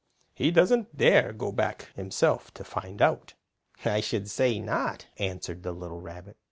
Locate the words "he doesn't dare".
0.33-1.31